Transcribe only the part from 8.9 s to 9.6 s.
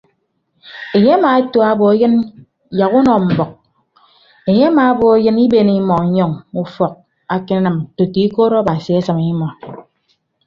asịm imọ.